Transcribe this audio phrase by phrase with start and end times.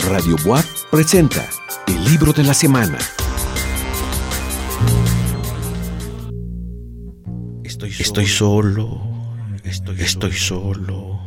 [0.00, 1.48] Radio Boab presenta
[1.86, 2.98] el libro de la semana.
[7.64, 9.02] Estoy solo,
[9.64, 11.20] estoy, estoy solo,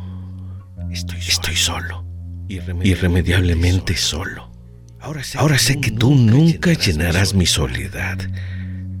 [0.90, 2.04] estoy, estoy solo,
[2.48, 4.50] irremediablemente solo.
[5.00, 8.18] Ahora sé que tú nunca llenarás mi soledad.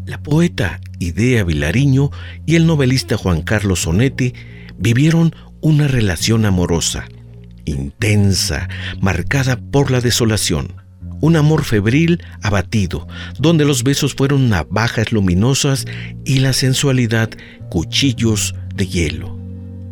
[0.06, 2.10] La poeta Idea Vilariño
[2.46, 4.34] y el novelista Juan Carlos Sonetti
[4.78, 7.06] vivieron una relación amorosa,
[7.70, 8.68] intensa,
[9.00, 10.74] marcada por la desolación.
[11.20, 13.06] Un amor febril abatido,
[13.38, 15.86] donde los besos fueron navajas luminosas
[16.24, 17.30] y la sensualidad
[17.68, 19.38] cuchillos de hielo.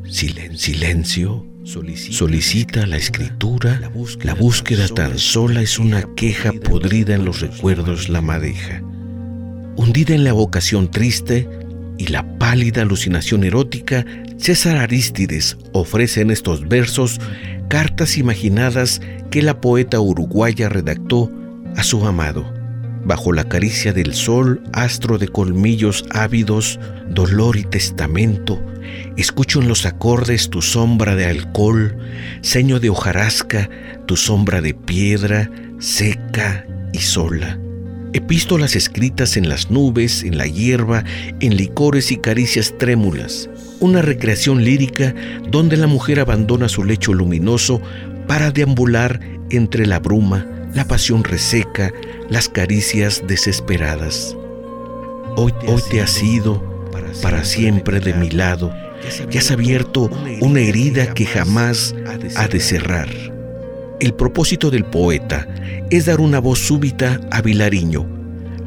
[0.06, 3.78] Silencio, solicita la escritura,
[4.22, 8.82] la búsqueda tan sola es una queja podrida en los recuerdos la madeja.
[9.76, 11.46] Hundida en la vocación triste,
[11.98, 14.06] y la pálida alucinación erótica,
[14.38, 17.20] César Arístides ofrece en estos versos
[17.68, 19.00] cartas imaginadas
[19.30, 21.30] que la poeta uruguaya redactó
[21.76, 22.52] a su amado.
[23.04, 28.60] Bajo la caricia del sol, astro de colmillos ávidos, dolor y testamento,
[29.16, 31.96] escucho en los acordes tu sombra de alcohol,
[32.40, 33.70] seño de hojarasca,
[34.06, 37.58] tu sombra de piedra, seca y sola
[38.12, 41.04] epístolas escritas en las nubes, en la hierba,
[41.40, 43.48] en licores y caricias trémulas,
[43.80, 45.14] una recreación lírica
[45.48, 47.80] donde la mujer abandona su lecho luminoso
[48.26, 49.20] para deambular
[49.50, 51.92] entre la bruma, la pasión reseca,
[52.28, 54.36] las caricias desesperadas.
[55.36, 56.90] Hoy, hoy te has ido
[57.22, 58.74] para siempre de mi lado
[59.30, 61.94] y has abierto una herida que jamás
[62.36, 63.08] ha de cerrar.
[64.00, 65.48] El propósito del poeta
[65.90, 68.06] es dar una voz súbita a Vilariño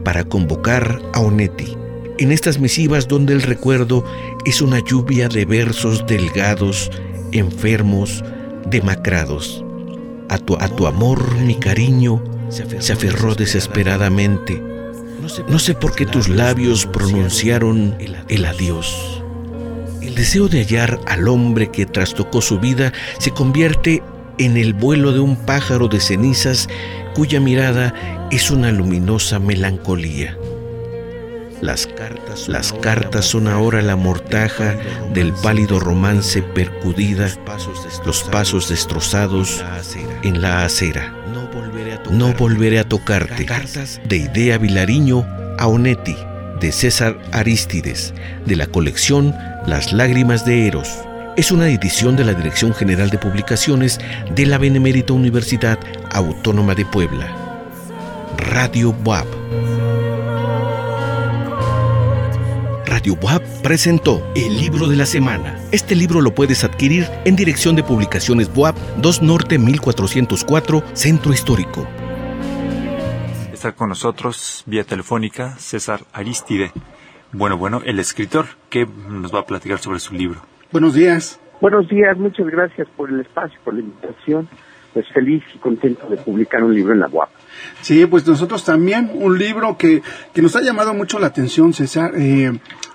[0.03, 1.80] para convocar a Onetti
[2.21, 4.05] en estas misivas donde el recuerdo
[4.45, 6.91] es una lluvia de versos delgados,
[7.31, 8.23] enfermos,
[8.67, 9.65] demacrados.
[10.29, 14.61] A tu, a tu amor, mi cariño, se aferró desesperadamente.
[15.47, 17.95] No sé por qué tus labios pronunciaron
[18.27, 19.23] el adiós.
[20.01, 24.03] El deseo de hallar al hombre que trastocó su vida se convierte
[24.37, 26.67] en el vuelo de un pájaro de cenizas
[27.13, 30.37] cuya mirada es una luminosa melancolía.
[31.61, 34.75] Las cartas, las cartas son ahora la mortaja
[35.13, 37.29] del pálido romance percudida,
[38.05, 39.63] los pasos destrozados
[40.23, 41.13] en la acera.
[42.11, 43.45] No volveré a tocarte.
[44.05, 45.25] De Idea Vilariño
[45.59, 46.15] a Onetti,
[46.59, 48.13] de César Arístides,
[48.45, 49.35] de la colección
[49.67, 50.89] Las lágrimas de Eros
[51.37, 53.99] es una edición de la Dirección General de Publicaciones
[54.35, 55.79] de la Benemérita Universidad
[56.11, 57.33] Autónoma de Puebla.
[58.37, 59.40] Radio Buap.
[63.01, 65.57] Radio Buap presentó el libro de la semana.
[65.71, 71.87] Este libro lo puedes adquirir en Dirección de Publicaciones Buap 2 Norte 1404, Centro Histórico.
[73.51, 76.73] Está con nosotros vía telefónica César Aristide.
[77.31, 80.41] Bueno, bueno, el escritor que nos va a platicar sobre su libro.
[80.71, 81.39] Buenos días.
[81.59, 84.47] Buenos días, muchas gracias por el espacio, por la invitación.
[84.93, 87.29] Pues feliz y contento de publicar un libro en la UAP.
[87.81, 90.01] Sí, pues nosotros también, un libro que,
[90.33, 92.11] que nos ha llamado mucho la atención, César.
[92.15, 92.51] Eh,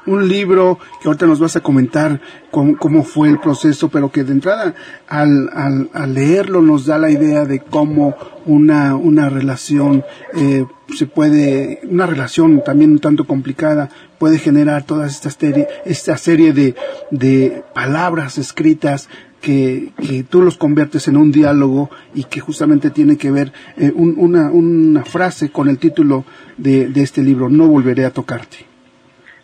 [0.06, 2.20] un libro que ahorita nos vas a comentar
[2.50, 4.74] cómo, fue el proceso, pero que de entrada
[5.08, 5.50] al,
[5.92, 10.64] al, leerlo nos da la idea de cómo una, una relación eh,
[10.94, 16.52] se puede, una relación también un tanto complicada, puede generar toda esta serie, esta serie
[16.52, 16.74] de,
[17.10, 19.08] de palabras escritas
[19.46, 23.92] que, que, tú los conviertes en un diálogo y que justamente tiene que ver eh,
[23.94, 26.24] una, una frase con el título
[26.56, 28.56] de, de este libro, No volveré a tocarte.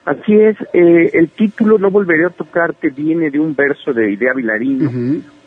[0.05, 4.33] Así es, eh, el título No volveré a tocarte viene de un verso de Idea
[4.35, 4.91] Vilariño,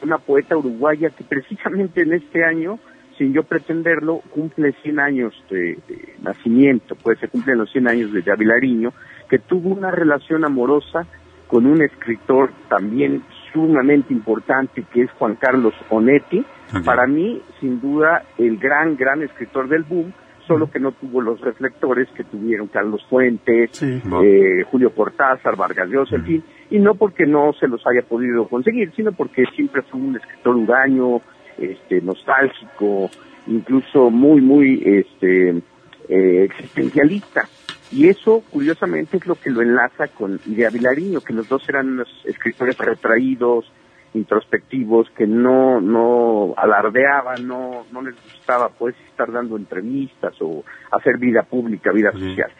[0.01, 2.79] una poeta uruguaya que precisamente en este año,
[3.17, 5.77] sin yo pretenderlo, cumple 100 años de,
[6.23, 8.93] nacimiento, pues se cumplen los 100 años de Idea Vilariño,
[9.29, 11.05] que tuvo una relación amorosa
[11.47, 13.21] con un escritor también
[13.55, 16.45] sumamente importante que es Juan Carlos Onetti,
[16.83, 20.11] para mí, sin duda, el gran, gran escritor del boom,
[20.45, 26.17] solo que no tuvo los reflectores que tuvieron Carlos Fuentes, eh, Julio Cortázar, Vargas Llosa,
[26.17, 30.01] en fin, y no porque no se los haya podido conseguir, sino porque siempre fue
[30.01, 31.21] un escritor huraño,
[31.57, 33.09] este, nostálgico,
[33.47, 35.61] incluso muy, muy este,
[36.09, 37.47] eh, existencialista.
[37.91, 41.89] Y eso, curiosamente, es lo que lo enlaza con Idea Vilariño, que los dos eran
[41.89, 43.71] unos escritores retraídos,
[44.15, 51.17] introspectivos que no no alardeaban, no no les gustaba pues estar dando entrevistas o hacer
[51.17, 52.51] vida pública, vida social.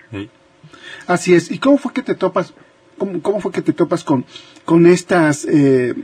[1.07, 1.51] Así es.
[1.51, 2.53] ¿Y cómo fue que te topas
[2.97, 4.25] cómo, cómo fue que te topas con
[4.65, 5.95] con estas eh,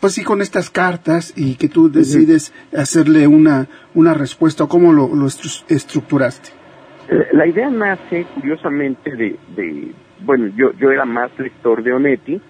[0.00, 5.14] pues sí, con estas cartas y que tú decides hacerle una, una respuesta, ¿cómo lo,
[5.14, 6.59] lo estructuraste?
[7.32, 12.40] La idea nace, curiosamente, de, de bueno, yo, yo era más lector de Onetti,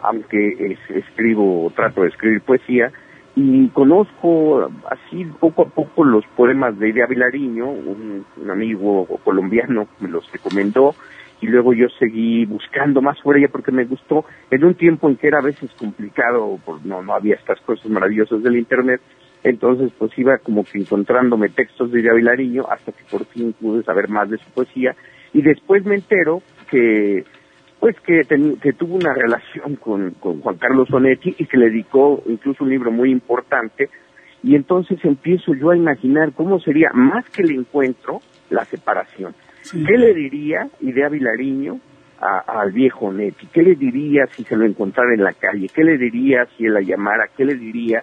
[0.00, 2.90] aunque escribo, trato de escribir poesía,
[3.36, 9.88] y conozco así poco a poco los poemas de Idea Vilariño, un, un amigo colombiano
[10.00, 10.94] me los recomendó,
[11.40, 14.24] y luego yo seguí buscando más sobre ella porque me gustó.
[14.50, 17.90] En un tiempo en que era a veces complicado, por, no, no había estas cosas
[17.90, 19.00] maravillosas del internet,
[19.44, 23.82] entonces pues iba como que encontrándome textos de Idea Vilariño hasta que por fin pude
[23.82, 24.94] saber más de su poesía
[25.32, 27.24] y después me entero que
[27.80, 28.22] pues que,
[28.60, 32.70] que tuvo una relación con, con Juan Carlos Sonetti y que le dedicó incluso un
[32.70, 33.88] libro muy importante
[34.42, 38.20] y entonces empiezo yo a imaginar cómo sería más que el encuentro
[38.50, 39.34] la separación
[39.70, 41.78] ¿Qué le diría Idea Vilariño
[42.20, 43.46] al viejo Neti?
[43.46, 45.68] ¿Qué le diría si se lo encontrara en la calle?
[45.72, 47.28] ¿Qué le diría si él la llamara?
[47.36, 48.02] ¿Qué le diría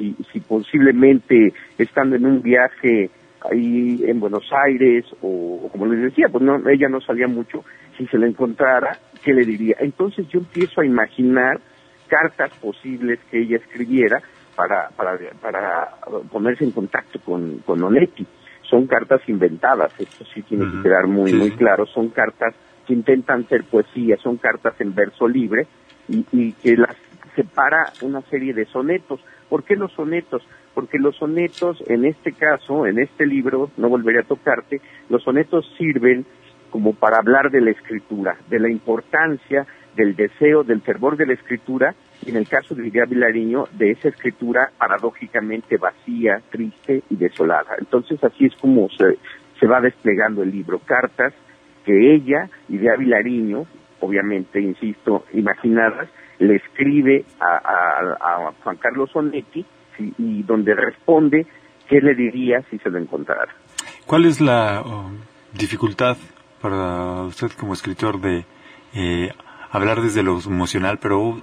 [0.00, 3.10] si, si posiblemente estando en un viaje
[3.50, 7.64] ahí en Buenos Aires o, como les decía, pues no, ella no salía mucho,
[7.98, 9.76] si se la encontrara, ¿qué le diría?
[9.80, 11.60] Entonces yo empiezo a imaginar
[12.08, 14.20] cartas posibles que ella escribiera
[14.56, 15.88] para, para, para
[16.30, 18.26] ponerse en contacto con, con Onetti
[18.70, 22.54] son cartas inventadas, esto sí tiene que quedar muy, muy claro, son cartas
[22.86, 25.66] que intentan ser poesía, son cartas en verso libre
[26.08, 26.96] y, que las
[27.34, 29.20] separa una serie de sonetos.
[29.50, 30.42] ¿Por qué los sonetos?
[30.72, 34.80] Porque los sonetos, en este caso, en este libro, no volveré a tocarte,
[35.10, 36.24] los sonetos sirven
[36.70, 39.66] como para hablar de la escritura, de la importancia
[39.96, 41.94] del deseo, del fervor de la escritura,
[42.24, 47.74] y en el caso de Lidia Vilariño, de esa escritura paradójicamente vacía, triste y desolada.
[47.78, 49.18] Entonces así es como se,
[49.58, 51.34] se va desplegando el libro, cartas
[51.84, 53.66] que ella, Lidia Vilariño,
[54.00, 56.08] obviamente, insisto, imaginadas,
[56.40, 59.64] le escribe a, Juan Carlos Onetti
[60.18, 61.46] y, donde responde
[61.88, 63.54] qué le diría si se lo encontrara.
[64.06, 65.18] ¿Cuál es la um,
[65.52, 66.16] dificultad
[66.60, 68.44] para usted como escritor de
[68.94, 69.30] eh,
[69.70, 71.40] hablar desde lo emocional, pero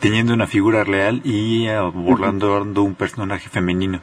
[0.00, 4.00] teniendo una figura real y abordando un personaje femenino.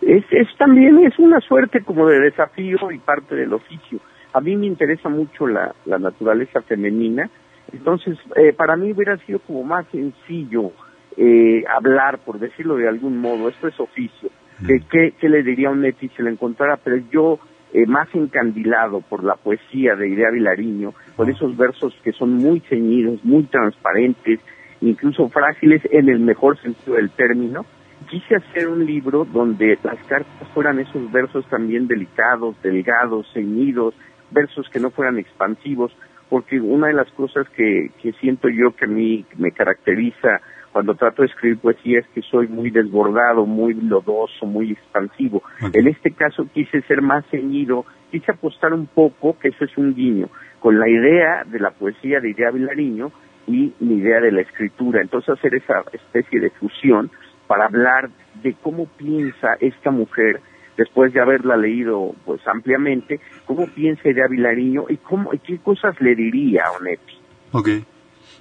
[0.00, 4.00] Es, es también es una suerte como de desafío y parte del oficio.
[4.32, 7.30] A mí me interesa mucho la, la naturaleza femenina,
[7.72, 10.72] entonces eh, para mí hubiera sido como más sencillo
[11.16, 14.30] eh, hablar, por decirlo de algún modo, esto es oficio.
[14.66, 16.76] ¿Qué, qué, le diría a un Neti si lo encontrara?
[16.76, 17.38] Pero yo
[17.72, 22.60] eh, más encandilado por la poesía de Idea Vilariño, por esos versos que son muy
[22.60, 24.40] ceñidos, muy transparentes,
[24.80, 27.66] incluso frágiles en el mejor sentido del término,
[28.08, 33.94] quise hacer un libro donde las cartas fueran esos versos también delicados, delgados, ceñidos,
[34.30, 35.94] versos que no fueran expansivos,
[36.28, 40.40] porque una de las cosas que, que siento yo que a mí me caracteriza
[40.72, 45.42] cuando trato de escribir poesía es que soy muy desbordado, muy lodoso, muy expansivo.
[45.72, 49.94] En este caso quise ser más ceñido, quise apostar un poco, que eso es un
[49.94, 50.28] guiño,
[50.60, 53.10] con la idea de la poesía de Idea Vilariño
[53.46, 55.00] y mi idea de la escritura.
[55.00, 57.10] Entonces hacer esa especie de fusión
[57.46, 58.10] para hablar
[58.42, 60.40] de cómo piensa esta mujer
[60.78, 66.00] después de haberla leído pues ampliamente, cómo piensa Idea Vilariño y cómo y qué cosas
[66.00, 67.18] le diría a Onetti.
[67.52, 67.84] Okay.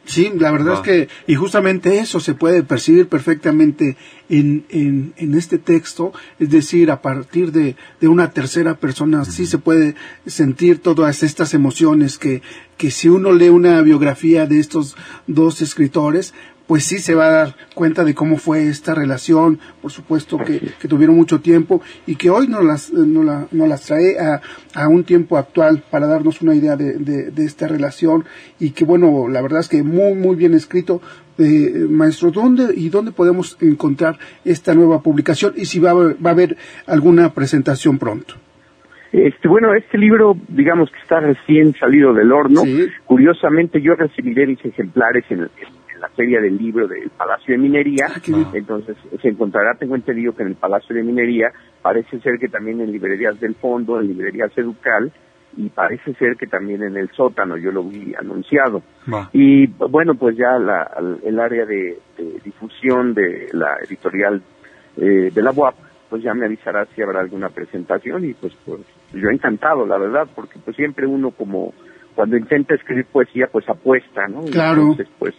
[0.06, 3.98] Sí, la verdad es que, y justamente eso se puede percibir perfectamente
[4.30, 9.46] en, en, en este texto, es decir, a partir de, de una tercera persona, sí
[9.46, 9.96] se puede
[10.26, 12.42] sentir todas estas emociones que,
[12.78, 14.96] que si uno lee una biografía de estos
[15.28, 16.34] dos escritores,
[16.68, 20.60] pues sí se va a dar cuenta de cómo fue esta relación, por supuesto que,
[20.88, 24.42] tuvieron mucho tiempo y que hoy nos las, no la, las trae a,
[24.76, 28.26] a, un tiempo actual para darnos una idea de, de, esta relación
[28.60, 31.02] y que bueno, la verdad es que muy, muy bien escrito.
[31.40, 36.30] Eh, maestro, ¿dónde y dónde podemos encontrar esta nueva publicación y si va, va a
[36.30, 36.58] haber
[36.88, 38.34] alguna presentación pronto?
[39.12, 42.64] Este, bueno, este libro, digamos que está recién salido del horno.
[43.06, 45.50] Curiosamente, yo recibiré mis ejemplares en, el
[46.00, 48.08] la Feria del Libro del Palacio de Minería.
[48.10, 51.52] Ah, Entonces se encontrará, tengo entendido que en el Palacio de Minería,
[51.82, 55.12] parece ser que también en librerías del fondo, en librerías Educal,
[55.56, 58.84] y parece ser que también en el sótano, yo lo vi anunciado.
[59.34, 60.92] Y bueno, pues ya la,
[61.24, 61.98] el área de,
[62.44, 64.42] difusión de la editorial
[64.98, 65.76] eh, de la UAP,
[66.10, 68.82] pues ya me avisará si habrá alguna presentación y pues, pues
[69.14, 71.74] yo encantado, la verdad, porque pues siempre uno como
[72.18, 74.42] cuando intenta escribir poesía, pues apuesta, ¿no?
[74.46, 74.82] Claro.
[74.82, 75.36] Entonces, pues,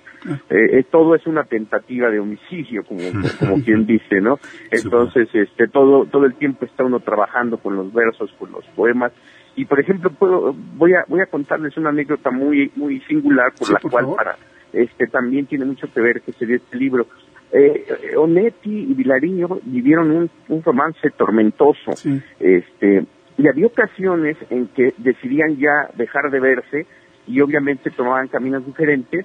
[0.49, 3.00] eh, eh, todo es una tentativa de homicidio, como,
[3.40, 4.38] como quien dice, ¿no?
[4.70, 9.11] Entonces, este, todo, todo el tiempo está uno trabajando con los versos, con los poemas.
[9.56, 13.73] Y, por ejemplo, puedo, voy a, voy a contarles una anécdota muy, muy singular, por
[13.73, 14.37] la cual para,
[14.73, 17.08] este, también tiene mucho que ver que se dio este libro.
[17.50, 21.90] eh, Onetti y Vilariño vivieron un, un romance tormentoso.
[22.38, 23.04] Este,
[23.38, 26.87] y había ocasiones en que decidían ya dejar de verse
[27.26, 29.25] y obviamente tomaban caminos diferentes.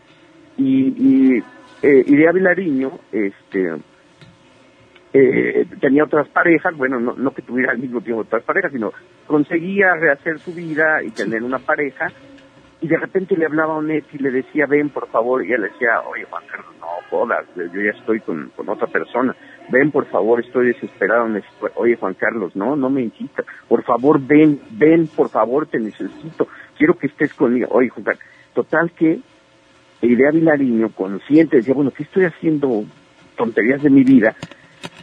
[0.55, 1.43] Y, y
[1.81, 3.73] eh, Idea Vilariño este,
[5.13, 8.93] eh, tenía otras parejas, bueno, no, no que tuviera al mismo tiempo otras parejas, sino
[9.25, 12.11] conseguía rehacer su vida y tener una pareja.
[12.81, 15.61] Y de repente le hablaba a Onetti y le decía, ven por favor, y él
[15.63, 19.35] decía, oye Juan Carlos, no jodas, yo ya estoy con, con otra persona,
[19.69, 21.27] ven por favor, estoy desesperado,
[21.75, 26.47] oye Juan Carlos, no, no me insistas, por favor ven, ven, por favor, te necesito,
[26.77, 29.19] quiero que estés conmigo, oye Juan Carlos, total que
[30.07, 32.83] Idea Vilariño, consciente, decía, bueno, ¿qué estoy haciendo
[33.37, 34.35] tonterías de mi vida?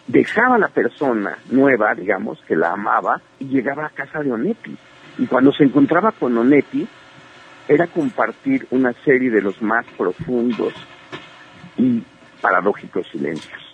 [0.06, 4.76] Dejaba a la persona nueva, digamos, que la amaba, y llegaba a casa de Onetti.
[5.18, 6.86] Y cuando se encontraba con Onetti,
[7.66, 10.74] era compartir una serie de los más profundos
[11.78, 12.02] y
[12.42, 13.69] paradójicos silencios.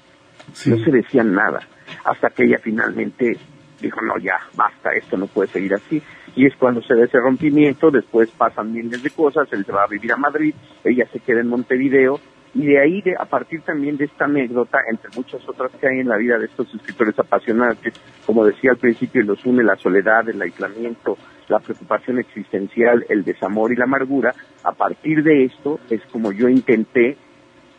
[0.66, 1.60] No se decían nada,
[2.04, 3.36] hasta que ella finalmente
[3.80, 6.02] dijo, no, ya, basta, esto no puede seguir así.
[6.34, 9.84] Y es cuando se da ese rompimiento, después pasan miles de cosas, él se va
[9.84, 12.20] a vivir a Madrid, ella se queda en Montevideo,
[12.54, 16.00] y de ahí, de, a partir también de esta anécdota, entre muchas otras que hay
[16.00, 17.92] en la vida de estos escritores apasionantes,
[18.24, 23.72] como decía al principio, los une la soledad, el aislamiento, la preocupación existencial, el desamor
[23.72, 24.34] y la amargura,
[24.64, 27.18] a partir de esto es como yo intenté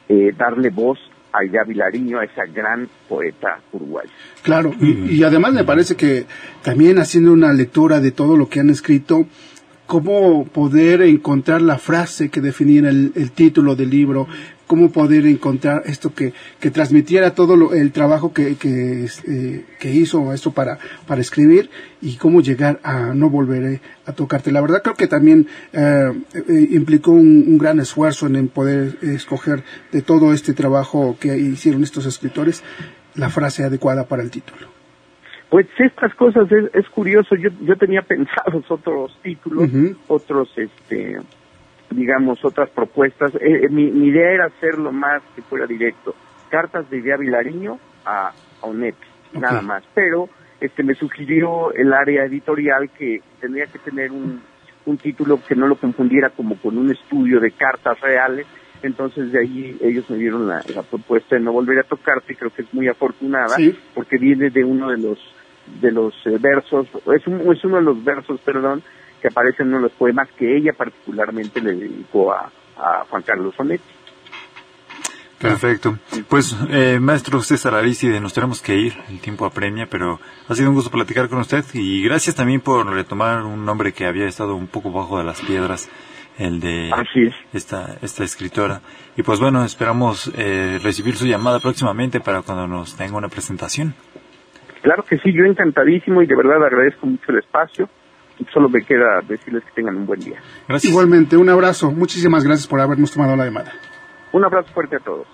[0.10, 1.00] eh, darle voz
[1.32, 4.10] a Ida Vilariño, a esa gran poeta uruguaya.
[4.44, 6.26] Claro, y, además me parece que
[6.64, 9.28] también haciendo una lectura de todo lo que han escrito,
[9.88, 14.28] cómo poder encontrar la frase que definiera el, título del libro,
[14.68, 20.34] cómo poder encontrar esto que, que transmitiera todo el trabajo que, que, eh, que, hizo
[20.34, 20.78] esto para,
[21.08, 21.70] para escribir
[22.02, 24.52] y cómo llegar a no volver a tocarte.
[24.52, 30.02] La verdad creo que también eh, eh, implicó un, gran esfuerzo en poder escoger de
[30.02, 32.62] todo este trabajo que hicieron estos escritores
[33.16, 34.77] la frase adecuada para el título.
[35.50, 37.36] Pues estas cosas es, es curioso.
[37.36, 39.70] Yo, yo tenía pensados otros títulos,
[40.08, 41.18] otros este
[41.90, 43.34] digamos, otras propuestas.
[43.36, 46.16] Eh, eh, mi, idea era hacerlo más que fuera directo.
[46.50, 48.28] Cartas de idea Vilariño a,
[48.62, 49.84] a nada más.
[49.94, 54.42] Pero este me sugirió el área editorial que tendría que tener un,
[54.86, 58.48] un título que no lo confundiera como con un estudio de cartas reales.
[58.84, 62.62] Entonces de ahí ellos me dieron la, propuesta de no volver a tocarte, creo que
[62.62, 63.58] es muy afortunada,
[63.94, 65.20] porque viene de uno de los
[65.82, 68.82] de los eh, versos, es, un, es uno de los versos, perdón,
[69.22, 72.52] que aparecen en uno de los poemas que ella particularmente le dedicó a,
[73.10, 73.84] Juan Carlos Sonetti.
[75.40, 75.98] Perfecto.
[76.28, 80.70] Pues, eh, maestro César Aristide, nos tenemos que ir, el tiempo apremia, pero ha sido
[80.70, 84.56] un gusto platicar con usted y gracias también por retomar un nombre que había estado
[84.56, 85.90] un poco bajo de las piedras,
[86.38, 86.92] el de
[87.54, 88.82] esta, esta escritora.
[89.16, 93.94] Y pues bueno, esperamos eh, recibir su llamada próximamente para cuando nos tenga una presentación.
[94.82, 97.90] Claro que sí, yo encantadísimo y de verdad agradezco mucho el espacio
[98.54, 100.40] solo me queda decirles que tengan un buen día.
[100.84, 101.92] Igualmente, un abrazo.
[101.92, 103.74] Muchísimas gracias por habernos tomado la llamada.
[104.32, 105.28] Un abrazo fuerte a todos.